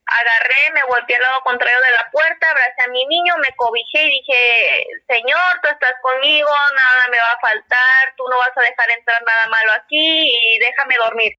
Agarré, 0.07 0.71
me 0.73 0.83
volteé 0.83 1.15
al 1.15 1.23
lado 1.23 1.41
contrario 1.41 1.81
de 1.81 1.95
la 1.95 2.11
puerta, 2.11 2.47
abracé 2.47 2.83
a 2.85 2.91
mi 2.91 3.07
niño, 3.07 3.33
me 3.37 3.55
cobijé 3.55 4.03
y 4.03 4.21
dije, 4.21 4.87
Señor, 5.07 5.59
tú 5.63 5.69
estás 5.69 5.95
conmigo, 6.03 6.47
nada 6.47 7.07
me 7.09 7.17
va 7.17 7.31
a 7.31 7.39
faltar, 7.39 8.13
tú 8.15 8.23
no 8.29 8.37
vas 8.37 8.55
a 8.55 8.61
dejar 8.61 8.91
entrar 8.91 9.23
nada 9.23 9.47
malo 9.47 9.71
aquí 9.71 9.97
y 9.97 10.59
déjame 10.59 10.95
dormir. 11.03 11.33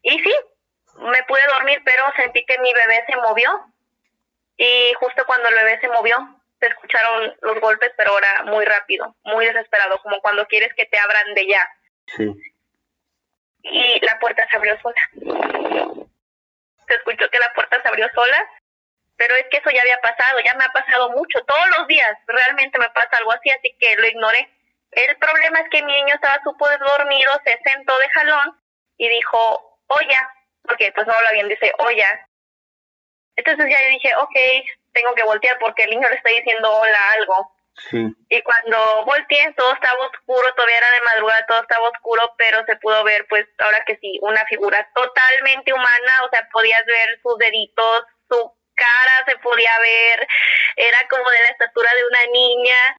Y 0.00 0.18
sí, 0.20 0.34
me 1.00 1.22
pude 1.24 1.42
dormir, 1.52 1.82
pero 1.84 2.04
sentí 2.16 2.46
que 2.46 2.58
mi 2.60 2.72
bebé 2.72 3.04
se 3.06 3.16
movió 3.16 3.66
justo 5.00 5.24
cuando 5.26 5.48
el 5.48 5.54
bebé 5.54 5.80
se 5.80 5.88
movió, 5.88 6.16
se 6.60 6.66
escucharon 6.66 7.36
los 7.42 7.60
golpes, 7.60 7.92
pero 7.96 8.12
ahora 8.12 8.44
muy 8.44 8.64
rápido, 8.64 9.14
muy 9.24 9.46
desesperado, 9.46 9.98
como 10.02 10.20
cuando 10.20 10.46
quieres 10.46 10.72
que 10.74 10.86
te 10.86 10.98
abran 10.98 11.34
de 11.34 11.46
ya. 11.46 11.70
Sí. 12.16 12.32
Y 13.62 14.00
la 14.04 14.18
puerta 14.18 14.46
se 14.48 14.56
abrió 14.56 14.78
sola. 14.80 15.02
Se 16.86 16.94
escuchó 16.94 17.28
que 17.30 17.38
la 17.38 17.52
puerta 17.54 17.82
se 17.82 17.88
abrió 17.88 18.08
sola, 18.14 18.50
pero 19.16 19.34
es 19.34 19.46
que 19.50 19.58
eso 19.58 19.70
ya 19.70 19.80
había 19.80 20.00
pasado, 20.00 20.38
ya 20.44 20.54
me 20.54 20.64
ha 20.64 20.68
pasado 20.68 21.10
mucho, 21.10 21.44
todos 21.44 21.66
los 21.78 21.86
días 21.88 22.16
realmente 22.26 22.78
me 22.78 22.90
pasa 22.90 23.16
algo 23.18 23.32
así, 23.32 23.50
así 23.50 23.76
que 23.78 23.96
lo 23.96 24.06
ignoré. 24.06 24.50
El 24.92 25.16
problema 25.16 25.60
es 25.60 25.68
que 25.70 25.82
mi 25.82 25.92
niño 25.92 26.14
estaba 26.14 26.40
súper 26.44 26.78
dormido, 26.78 27.32
se 27.44 27.58
sentó 27.64 27.98
de 27.98 28.08
jalón 28.10 28.60
y 28.98 29.08
dijo, 29.08 29.80
oye, 29.88 30.16
porque 30.62 30.92
pues 30.92 31.06
no 31.06 31.12
habla 31.12 31.32
bien, 31.32 31.48
dice, 31.48 31.72
oye. 31.78 32.04
Entonces 33.36 33.66
ya 33.68 33.82
yo 33.82 33.90
dije, 33.90 34.14
ok, 34.16 34.36
tengo 34.96 35.14
que 35.14 35.24
voltear 35.24 35.58
porque 35.58 35.84
el 35.84 35.90
niño 35.90 36.08
le 36.08 36.16
está 36.16 36.30
diciendo 36.30 36.72
hola 36.72 37.12
algo. 37.12 37.52
Sí. 37.90 37.98
Y 38.30 38.42
cuando 38.42 39.04
volteé, 39.04 39.52
todo 39.52 39.72
estaba 39.74 40.06
oscuro, 40.06 40.54
todavía 40.54 40.78
era 40.78 40.90
de 40.92 41.00
madrugada, 41.02 41.46
todo 41.46 41.60
estaba 41.60 41.88
oscuro, 41.90 42.34
pero 42.38 42.64
se 42.64 42.76
pudo 42.76 43.04
ver, 43.04 43.26
pues, 43.28 43.46
ahora 43.58 43.84
que 43.86 43.98
sí, 43.98 44.18
una 44.22 44.46
figura 44.46 44.88
totalmente 44.94 45.74
humana, 45.74 46.24
o 46.24 46.30
sea, 46.30 46.48
podías 46.50 46.84
ver 46.86 47.20
sus 47.22 47.36
deditos, 47.36 48.04
su 48.30 48.56
cara 48.74 49.24
se 49.26 49.36
podía 49.38 49.72
ver, 49.80 50.26
era 50.76 50.98
como 51.10 51.28
de 51.30 51.40
la 51.40 51.48
estatura 51.48 51.90
de 51.94 52.06
una 52.06 52.32
niña. 52.32 52.96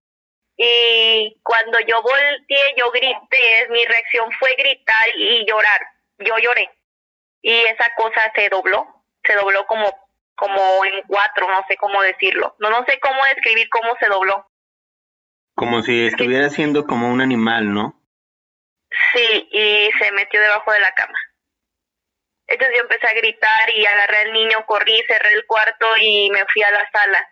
Y 0.58 1.40
cuando 1.44 1.80
yo 1.80 2.02
volteé, 2.04 2.76
yo 2.78 2.92
grité, 2.92 3.68
mi 3.70 3.84
reacción 3.86 4.32
fue 4.40 4.54
gritar 4.56 5.08
y 5.16 5.46
llorar, 5.48 5.82
yo 6.20 6.38
lloré. 6.38 6.70
Y 7.42 7.64
esa 7.66 7.94
cosa 7.96 8.32
se 8.36 8.50
dobló, 8.50 8.86
se 9.24 9.34
dobló 9.34 9.66
como 9.66 10.07
como 10.38 10.86
en 10.86 11.02
cuatro, 11.08 11.50
no 11.50 11.66
sé 11.68 11.76
cómo 11.78 12.02
decirlo. 12.04 12.56
No, 12.60 12.70
no 12.70 12.86
sé 12.86 13.00
cómo 13.00 13.20
describir 13.26 13.68
cómo 13.70 13.96
se 14.00 14.08
dobló. 14.08 14.50
Como 15.56 15.82
si 15.82 16.06
estuviera 16.06 16.50
siendo 16.50 16.86
como 16.86 17.10
un 17.10 17.22
animal, 17.22 17.74
¿no? 17.74 18.00
Sí, 19.12 19.50
y 19.52 19.90
se 20.00 20.12
metió 20.12 20.40
debajo 20.40 20.72
de 20.72 20.80
la 20.80 20.92
cama. 20.94 21.18
Entonces 22.46 22.78
yo 22.78 22.84
empecé 22.84 23.08
a 23.08 23.20
gritar 23.20 23.70
y 23.76 23.86
agarré 23.86 24.18
al 24.20 24.34
niño, 24.34 24.66
corrí, 24.68 25.04
cerré 25.08 25.34
el 25.34 25.46
cuarto 25.48 25.88
y 26.00 26.30
me 26.30 26.46
fui 26.54 26.62
a 26.62 26.72
la 26.72 26.90
sala. 26.92 27.30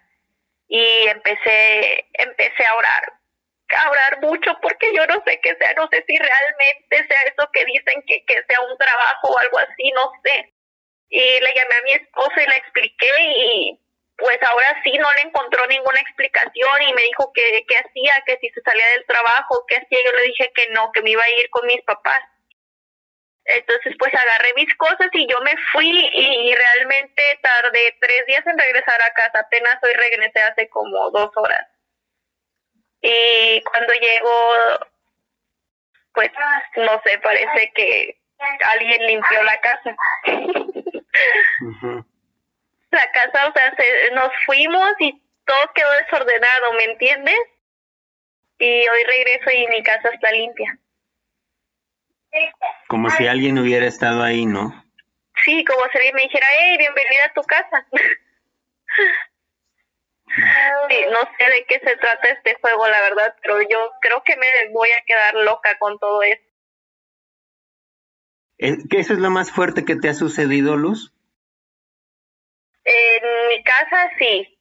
Y 0.68 1.08
empecé, 1.08 2.10
empecé 2.14 2.66
a 2.66 2.76
orar, 2.76 3.14
a 3.78 3.92
orar 3.92 4.22
mucho 4.22 4.58
porque 4.64 4.92
yo 4.96 5.06
no 5.06 5.24
sé 5.26 5.40
qué 5.44 5.56
sea, 5.58 5.74
no 5.78 5.88
sé 5.92 6.04
si 6.08 6.18
realmente 6.18 7.08
sea 7.08 7.22
eso 7.22 7.50
que 7.54 7.64
dicen 7.66 8.04
que, 8.08 8.26
que 8.26 8.44
sea 8.48 8.62
un 8.62 8.76
trabajo 8.80 9.28
o 9.28 9.40
algo 9.40 9.60
así, 9.60 9.92
no 9.92 10.12
sé 10.24 10.55
y 11.10 11.20
le 11.20 11.54
llamé 11.54 11.76
a 11.76 11.84
mi 11.84 11.92
esposo 11.92 12.34
y 12.38 12.48
le 12.48 12.56
expliqué 12.56 13.10
y 13.20 13.80
pues 14.18 14.38
ahora 14.44 14.82
sí 14.84 14.98
no 14.98 15.12
le 15.14 15.22
encontró 15.22 15.68
ninguna 15.68 16.00
explicación 16.00 16.82
y 16.88 16.94
me 16.94 17.02
dijo 17.04 17.32
que, 17.34 17.66
que 17.68 17.78
hacía, 17.78 18.24
que 18.26 18.38
si 18.38 18.50
se 18.50 18.62
salía 18.62 18.88
del 18.92 19.06
trabajo, 19.06 19.66
que 19.68 19.76
hacía, 19.76 20.00
yo 20.06 20.12
le 20.14 20.24
dije 20.24 20.52
que 20.56 20.70
no, 20.70 20.92
que 20.94 21.02
me 21.02 21.12
iba 21.12 21.24
a 21.24 21.30
ir 21.32 21.50
con 21.50 21.68
mis 21.68 21.82
papás. 21.84 22.22
Entonces 23.44 23.94
pues 24.00 24.14
agarré 24.14 24.54
mis 24.56 24.74
cosas 24.76 25.10
y 25.14 25.28
yo 25.28 25.40
me 25.42 25.54
fui 25.72 26.10
y, 26.14 26.56
realmente 26.56 27.22
tardé 27.42 27.96
tres 28.02 28.26
días 28.26 28.46
en 28.48 28.58
regresar 28.58 29.02
a 29.02 29.14
casa, 29.14 29.40
apenas 29.40 29.78
hoy 29.84 29.94
regresé 29.94 30.42
hace 30.42 30.70
como 30.70 31.12
dos 31.12 31.30
horas. 31.36 31.68
Y 33.02 33.62
cuando 33.62 33.94
llego, 33.94 34.88
pues 36.14 36.32
no 36.78 37.02
sé, 37.06 37.20
parece 37.20 37.72
que 37.76 38.18
alguien 38.72 39.06
limpió 39.06 39.44
la 39.44 39.62
casa. 39.62 39.96
La 42.91 43.12
casa, 43.12 43.48
o 43.48 43.53
sea, 43.53 43.74
nos 44.13 44.31
fuimos 44.45 44.89
y 45.00 45.22
todo 45.45 45.57
quedó 45.74 45.91
desordenado, 46.03 46.74
¿me 46.74 46.84
entiendes? 46.86 47.39
Y 48.57 48.88
hoy 48.88 49.03
regreso 49.03 49.51
y 49.51 49.67
mi 49.67 49.84
casa 49.84 50.10
está 50.10 50.31
limpia. 50.31 50.79
Como 52.88 53.10
si 53.10 53.27
alguien 53.27 53.57
hubiera 53.60 53.86
estado 53.86 54.24
ahí, 54.24 54.45
¿no? 54.45 54.84
Sí, 55.43 55.63
como 55.65 55.81
si 55.91 55.98
alguien 55.98 56.15
me 56.15 56.24
dijera, 56.24 56.48
hey, 56.57 56.77
bienvenida 56.77 57.25
a 57.25 57.34
tu 57.34 57.41
casa. 57.43 57.88
no 61.12 61.19
sé 61.38 61.45
de 61.50 61.65
qué 61.67 61.79
se 61.79 61.98
trata 61.98 62.27
este 62.29 62.55
juego, 62.55 62.88
la 62.88 63.01
verdad, 63.01 63.36
pero 63.41 63.62
yo 63.62 63.91
creo 64.01 64.24
que 64.24 64.36
me 64.38 64.48
voy 64.72 64.89
a 64.91 65.03
quedar 65.05 65.36
loca 65.36 65.77
con 65.77 66.00
todo 66.00 66.22
esto. 66.24 66.55
¿Qué 68.58 69.00
eso 69.00 69.14
es 69.14 69.20
lo 69.20 69.30
más 69.30 69.52
fuerte 69.52 69.86
que 69.86 69.96
te 69.96 70.10
ha 70.10 70.14
sucedido, 70.14 70.78
Luz? 70.78 71.14
En 72.84 73.48
mi 73.50 73.64
casa 73.64 74.12
sí, 74.20 74.58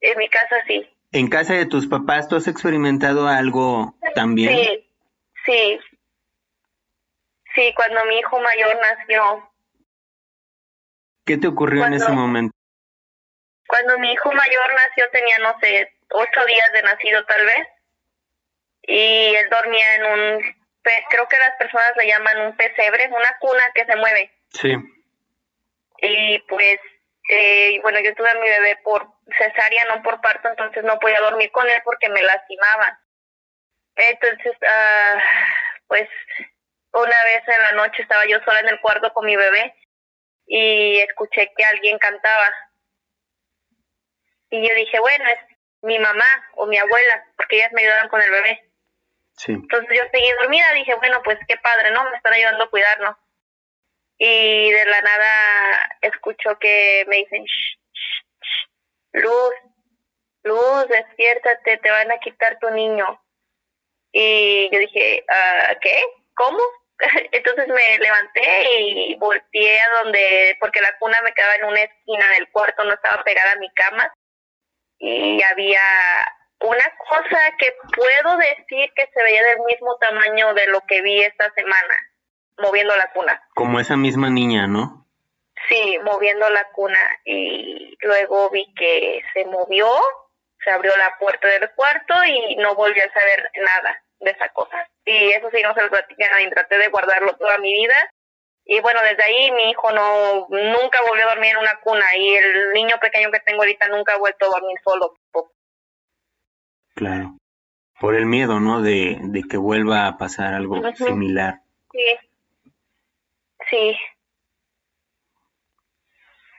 en 0.00 0.18
mi 0.18 0.28
casa 0.28 0.56
sí. 0.66 0.88
¿En 1.12 1.28
casa 1.28 1.54
de 1.54 1.66
tus 1.66 1.86
papás 1.86 2.28
tú 2.28 2.36
has 2.36 2.48
experimentado 2.48 3.28
algo 3.28 3.94
también? 4.14 4.56
Sí, 4.56 4.90
sí. 5.44 5.80
Sí, 7.54 7.72
cuando 7.76 8.04
mi 8.06 8.18
hijo 8.18 8.40
mayor 8.40 8.76
nació. 8.80 9.50
¿Qué 11.24 11.36
te 11.36 11.46
ocurrió 11.46 11.86
en 11.86 11.94
ese 11.94 12.10
momento? 12.10 12.54
Cuando 13.68 13.98
mi 13.98 14.12
hijo 14.12 14.32
mayor 14.32 14.74
nació 14.74 15.04
tenía, 15.10 15.38
no 15.38 15.58
sé, 15.60 15.92
ocho 16.10 16.44
días 16.46 16.72
de 16.72 16.82
nacido 16.82 17.24
tal 17.26 17.46
vez. 17.46 17.68
Y 18.82 19.34
él 19.34 19.48
dormía 19.50 19.94
en 19.96 20.04
un 20.04 20.63
creo 21.08 21.28
que 21.28 21.38
las 21.38 21.56
personas 21.56 21.92
le 21.96 22.06
llaman 22.06 22.40
un 22.46 22.56
pesebre, 22.56 23.08
una 23.08 23.36
cuna 23.40 23.62
que 23.74 23.84
se 23.84 23.96
mueve. 23.96 24.30
Sí. 24.50 24.74
Y 25.98 26.38
pues, 26.40 26.78
eh, 27.30 27.80
bueno, 27.82 28.00
yo 28.00 28.14
tuve 28.14 28.30
a 28.30 28.34
mi 28.34 28.48
bebé 28.48 28.78
por 28.84 29.06
cesárea, 29.38 29.84
no 29.86 30.02
por 30.02 30.20
parto, 30.20 30.48
entonces 30.48 30.84
no 30.84 30.98
podía 30.98 31.20
dormir 31.20 31.50
con 31.50 31.68
él 31.68 31.80
porque 31.84 32.08
me 32.08 32.22
lastimaba. 32.22 33.00
Entonces, 33.96 34.54
uh, 34.60 35.18
pues, 35.86 36.08
una 36.92 37.24
vez 37.24 37.42
en 37.46 37.62
la 37.62 37.72
noche 37.72 38.02
estaba 38.02 38.26
yo 38.26 38.38
sola 38.44 38.60
en 38.60 38.68
el 38.68 38.80
cuarto 38.80 39.12
con 39.12 39.24
mi 39.24 39.36
bebé 39.36 39.74
y 40.46 41.00
escuché 41.00 41.52
que 41.56 41.64
alguien 41.64 41.98
cantaba. 41.98 42.52
Y 44.50 44.68
yo 44.68 44.74
dije, 44.74 45.00
bueno, 45.00 45.24
es 45.28 45.38
mi 45.82 45.98
mamá 45.98 46.24
o 46.54 46.66
mi 46.66 46.78
abuela, 46.78 47.24
porque 47.36 47.56
ellas 47.56 47.72
me 47.72 47.82
ayudaban 47.82 48.08
con 48.08 48.22
el 48.22 48.30
bebé. 48.30 48.70
Entonces 49.46 49.98
yo 49.98 50.04
seguí 50.12 50.30
dormida, 50.40 50.72
dije, 50.74 50.94
bueno, 50.94 51.20
pues 51.22 51.38
qué 51.48 51.56
padre, 51.56 51.90
¿no? 51.90 52.08
Me 52.10 52.16
están 52.16 52.32
ayudando 52.32 52.64
a 52.64 52.70
cuidarlo. 52.70 53.18
Y 54.18 54.70
de 54.70 54.84
la 54.86 55.00
nada 55.02 55.90
escucho 56.00 56.58
que 56.58 57.04
me 57.08 57.16
dicen, 57.16 57.44
Luz, 59.12 59.54
Luz, 60.44 60.88
despiértate, 60.88 61.78
te 61.78 61.90
van 61.90 62.12
a 62.12 62.18
quitar 62.18 62.58
tu 62.58 62.70
niño. 62.70 63.20
Y 64.12 64.70
yo 64.70 64.78
dije, 64.78 65.24
uh, 65.28 65.74
¿qué? 65.80 66.04
¿Cómo? 66.34 66.60
Entonces 67.32 67.66
me 67.68 67.98
levanté 67.98 68.80
y 68.80 69.14
volteé 69.16 69.80
a 69.80 70.02
donde, 70.02 70.56
porque 70.60 70.80
la 70.80 70.96
cuna 70.98 71.20
me 71.22 71.32
quedaba 71.32 71.54
en 71.56 71.64
una 71.64 71.82
esquina 71.82 72.30
del 72.30 72.50
cuarto, 72.50 72.84
no 72.84 72.94
estaba 72.94 73.24
pegada 73.24 73.52
a 73.52 73.58
mi 73.58 73.72
cama. 73.74 74.12
Y 74.98 75.42
había 75.42 75.80
una 76.64 76.92
cosa 77.08 77.38
que 77.58 77.74
puedo 77.94 78.36
decir 78.38 78.90
que 78.94 79.08
se 79.12 79.22
veía 79.22 79.42
del 79.42 79.60
mismo 79.60 79.96
tamaño 79.98 80.54
de 80.54 80.66
lo 80.68 80.80
que 80.82 81.02
vi 81.02 81.22
esta 81.22 81.52
semana, 81.54 81.94
moviendo 82.58 82.96
la 82.96 83.10
cuna. 83.12 83.42
Como 83.54 83.80
esa 83.80 83.96
misma 83.96 84.30
niña, 84.30 84.66
¿no? 84.66 85.06
Sí, 85.68 85.98
moviendo 86.02 86.48
la 86.50 86.64
cuna 86.72 87.00
y 87.24 87.96
luego 88.00 88.50
vi 88.50 88.72
que 88.74 89.22
se 89.32 89.44
movió, 89.46 89.88
se 90.62 90.70
abrió 90.70 90.94
la 90.96 91.16
puerta 91.18 91.48
del 91.48 91.70
cuarto 91.72 92.14
y 92.24 92.56
no 92.56 92.74
volví 92.74 93.00
a 93.00 93.12
saber 93.12 93.50
nada 93.62 94.02
de 94.20 94.30
esa 94.30 94.48
cosa. 94.50 94.88
Y 95.04 95.30
eso 95.32 95.48
sí 95.52 95.62
no 95.62 95.74
se 95.74 95.82
lo 95.82 95.90
platicé 95.90 96.24
a 96.24 96.30
nadie, 96.30 96.50
traté 96.50 96.78
de 96.78 96.88
guardarlo 96.88 97.36
toda 97.36 97.58
mi 97.58 97.72
vida. 97.72 98.10
Y 98.66 98.80
bueno, 98.80 99.00
desde 99.02 99.22
ahí 99.22 99.52
mi 99.52 99.70
hijo 99.70 99.90
no 99.92 100.46
nunca 100.48 100.98
volvió 101.06 101.26
a 101.26 101.34
dormir 101.34 101.50
en 101.50 101.58
una 101.58 101.78
cuna 101.80 102.04
y 102.16 102.34
el 102.36 102.72
niño 102.72 102.98
pequeño 102.98 103.30
que 103.30 103.40
tengo 103.40 103.60
ahorita 103.60 103.88
nunca 103.88 104.14
ha 104.14 104.18
vuelto 104.18 104.46
a 104.46 104.60
dormir 104.60 104.78
solo. 104.82 105.14
Claro. 106.94 107.36
Por 108.00 108.14
el 108.14 108.26
miedo, 108.26 108.60
¿no? 108.60 108.82
De, 108.82 109.18
de 109.20 109.42
que 109.42 109.56
vuelva 109.56 110.06
a 110.06 110.18
pasar 110.18 110.54
algo 110.54 110.80
similar. 110.94 111.60
Sí. 111.92 112.16
Sí. 113.70 113.96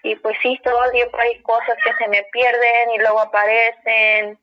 Y 0.04 0.16
pues 0.18 0.38
sí, 0.42 0.60
todo 0.64 0.84
el 0.86 0.92
tiempo 0.92 1.18
hay 1.18 1.42
cosas 1.42 1.78
que 1.84 1.92
se 1.98 2.10
me 2.10 2.24
pierden 2.32 2.92
y 2.96 3.00
luego 3.00 3.20
aparecen. 3.20 4.40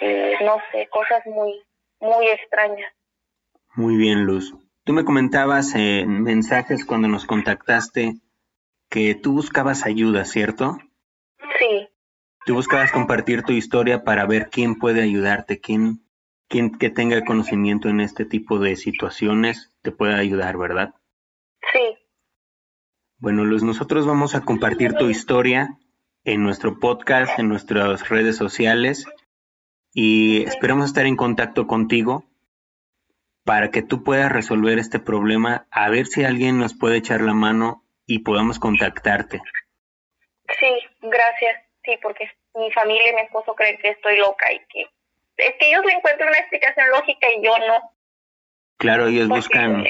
Y 0.00 0.44
no 0.44 0.58
sé, 0.72 0.88
cosas 0.88 1.24
muy, 1.26 1.62
muy 2.00 2.26
extrañas. 2.28 2.92
Muy 3.74 3.96
bien, 3.96 4.24
Luz. 4.24 4.54
Tú 4.84 4.92
me 4.92 5.04
comentabas 5.04 5.74
en 5.74 6.22
mensajes 6.22 6.84
cuando 6.84 7.08
nos 7.08 7.24
contactaste 7.24 8.14
que 8.90 9.14
tú 9.14 9.32
buscabas 9.32 9.86
ayuda, 9.86 10.24
¿cierto? 10.24 10.76
Sí. 11.58 11.88
Tú 12.44 12.54
buscabas 12.54 12.92
compartir 12.92 13.42
tu 13.42 13.52
historia 13.52 14.04
para 14.04 14.26
ver 14.26 14.50
quién 14.50 14.74
puede 14.74 15.02
ayudarte, 15.02 15.60
quién, 15.60 16.04
quién 16.48 16.76
que 16.76 16.90
tenga 16.90 17.24
conocimiento 17.24 17.88
en 17.88 18.00
este 18.00 18.26
tipo 18.26 18.58
de 18.58 18.76
situaciones 18.76 19.74
te 19.82 19.92
puede 19.92 20.14
ayudar, 20.14 20.58
¿verdad? 20.58 20.94
Sí. 21.72 21.96
Bueno, 23.16 23.44
Luz, 23.44 23.62
nosotros 23.62 24.06
vamos 24.06 24.34
a 24.34 24.42
compartir 24.42 24.92
tu 24.92 25.08
historia 25.08 25.78
en 26.24 26.42
nuestro 26.42 26.78
podcast, 26.80 27.38
en 27.38 27.48
nuestras 27.48 28.08
redes 28.10 28.36
sociales 28.36 29.06
y 29.94 30.42
esperamos 30.42 30.86
estar 30.86 31.06
en 31.06 31.16
contacto 31.16 31.66
contigo 31.66 32.24
para 33.44 33.70
que 33.70 33.82
tú 33.82 34.04
puedas 34.04 34.30
resolver 34.30 34.78
este 34.78 34.98
problema, 34.98 35.66
a 35.70 35.88
ver 35.88 36.06
si 36.06 36.24
alguien 36.24 36.58
nos 36.58 36.74
puede 36.74 36.98
echar 36.98 37.22
la 37.22 37.34
mano 37.34 37.84
y 38.06 38.20
podamos 38.20 38.58
contactarte. 38.58 39.40
Sí, 40.58 40.66
gracias. 41.00 41.73
Sí, 41.84 41.98
porque 42.02 42.30
mi 42.54 42.70
familia 42.72 43.10
y 43.10 43.14
mi 43.14 43.20
esposo 43.22 43.54
creen 43.54 43.78
que 43.78 43.90
estoy 43.90 44.16
loca 44.16 44.50
y 44.52 44.58
que 44.66 44.86
es 45.36 45.54
que 45.58 45.68
ellos 45.68 45.84
le 45.84 45.92
encuentran 45.92 46.28
una 46.28 46.38
explicación 46.38 46.88
lógica 46.90 47.26
y 47.36 47.44
yo 47.44 47.58
no. 47.58 47.94
Claro, 48.78 49.06
ellos 49.06 49.28
buscan. 49.28 49.84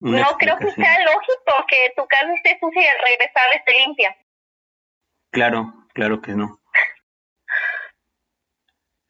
no 0.00 0.38
creo 0.38 0.58
que 0.58 0.70
sea 0.72 1.04
lógico 1.04 1.66
que 1.68 1.92
tu 1.96 2.06
casa 2.06 2.34
esté 2.34 2.58
sucia 2.60 2.82
y 2.82 2.86
al 2.86 2.96
regresar 2.98 3.42
esté 3.54 3.72
limpia. 3.78 4.16
Claro, 5.30 5.72
claro 5.94 6.20
que 6.20 6.32
no. 6.32 6.60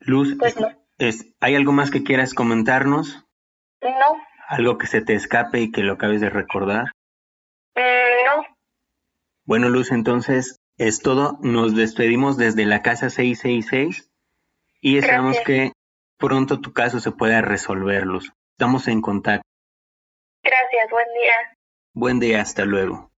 Luz, 0.01 0.37
pues 0.39 0.59
no. 0.61 0.69
es, 0.99 1.33
¿hay 1.41 1.55
algo 1.55 1.73
más 1.73 1.91
que 1.91 2.03
quieras 2.03 2.35
comentarnos? 2.35 3.25
No. 3.81 4.23
¿Algo 4.49 4.79
que 4.79 4.87
se 4.87 5.01
te 5.01 5.15
escape 5.15 5.61
y 5.61 5.73
que 5.73 5.83
lo 5.83 5.95
acabes 5.95 6.21
de 6.21 6.29
recordar? 6.31 6.87
Mm, 7.75 8.27
no. 8.27 8.47
Bueno, 9.45 9.69
Luz, 9.69 9.91
entonces 9.93 10.62
es 10.87 11.01
todo. 11.01 11.39
Nos 11.43 11.77
despedimos 11.77 12.37
desde 12.37 12.67
la 12.67 12.83
casa 12.83 13.09
666 13.09 14.11
y 14.81 14.99
esperamos 14.99 15.39
que 15.41 15.73
pronto 16.19 16.61
tu 16.61 16.73
caso 16.73 16.99
se 16.99 17.13
pueda 17.13 17.41
resolver, 17.41 18.05
Luz. 18.05 18.33
Estamos 18.53 18.89
en 18.89 19.01
contacto. 19.01 19.47
Gracias, 20.43 20.91
buen 20.91 21.07
día. 21.15 21.59
Buen 21.95 22.21
día, 22.21 22.41
hasta 22.43 22.65
luego. 22.65 23.12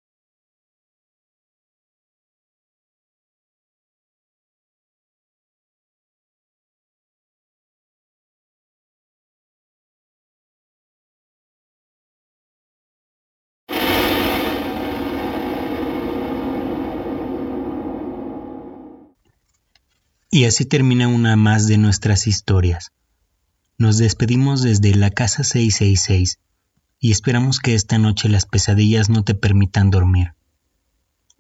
Y 20.35 20.47
así 20.47 20.65
termina 20.65 21.07
una 21.07 21.37
más 21.37 21.69
de 21.69 21.79
nuestras 21.79 22.27
historias. 22.27 22.91
Nos 23.79 23.99
despedimos 23.99 24.63
desde 24.63 24.93
la 24.97 25.11
casa 25.11 25.45
666 25.45 26.41
y 26.99 27.13
esperamos 27.13 27.61
que 27.61 27.77
esta 27.77 27.99
noche 27.99 28.29
las 28.29 28.45
pesadillas 28.45 29.09
no 29.09 29.23
te 29.23 29.37
permitan 29.37 29.91
dormir. 29.91 30.35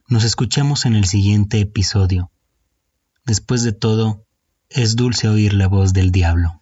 Nos 0.06 0.22
escuchamos 0.22 0.86
en 0.86 0.94
el 0.94 1.06
siguiente 1.06 1.58
episodio. 1.58 2.30
Después 3.26 3.64
de 3.64 3.72
todo, 3.72 4.28
es 4.68 4.94
dulce 4.94 5.26
oír 5.26 5.54
la 5.54 5.66
voz 5.66 5.92
del 5.92 6.12
diablo. 6.12 6.60